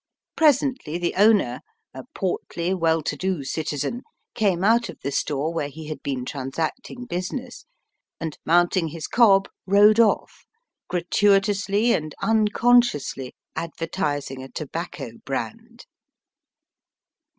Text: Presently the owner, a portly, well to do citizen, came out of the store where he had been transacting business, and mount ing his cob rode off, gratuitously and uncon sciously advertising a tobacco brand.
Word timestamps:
Presently 0.35 0.97
the 0.97 1.13
owner, 1.15 1.59
a 1.93 2.05
portly, 2.15 2.73
well 2.73 3.03
to 3.03 3.15
do 3.15 3.43
citizen, 3.43 4.01
came 4.33 4.63
out 4.63 4.89
of 4.89 4.99
the 5.01 5.11
store 5.11 5.53
where 5.53 5.67
he 5.67 5.89
had 5.89 6.01
been 6.01 6.25
transacting 6.25 7.05
business, 7.05 7.65
and 8.19 8.35
mount 8.43 8.75
ing 8.75 8.87
his 8.87 9.05
cob 9.05 9.47
rode 9.67 9.99
off, 9.99 10.43
gratuitously 10.87 11.93
and 11.93 12.15
uncon 12.19 12.81
sciously 12.81 13.33
advertising 13.55 14.41
a 14.41 14.49
tobacco 14.49 15.11
brand. 15.23 15.85